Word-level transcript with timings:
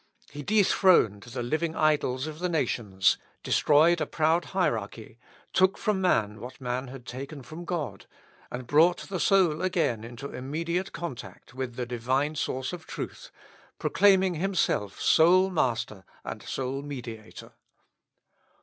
He 0.31 0.41
dethroned 0.41 1.21
the 1.21 1.43
living 1.43 1.75
idols 1.75 2.25
of 2.25 2.39
the 2.39 2.49
nations, 2.49 3.19
destroyed 3.43 4.01
a 4.01 4.07
proud 4.07 4.45
hierarchy, 4.45 5.19
took 5.53 5.77
from 5.77 6.01
man 6.01 6.39
what 6.39 6.59
man 6.59 6.87
had 6.87 7.05
taken 7.05 7.43
from 7.43 7.65
God, 7.65 8.07
and 8.49 8.65
brought 8.65 8.97
the 9.01 9.19
soul 9.19 9.61
again 9.61 10.03
into 10.03 10.33
immediate 10.33 10.91
contact 10.91 11.53
with 11.53 11.75
the 11.75 11.85
divine 11.85 12.33
source 12.33 12.73
of 12.73 12.87
truth, 12.87 13.29
proclaiming 13.77 14.33
himself 14.33 14.99
sole 14.99 15.51
Master 15.51 16.03
and 16.25 16.41
sole 16.41 16.81
Mediator. 16.81 17.51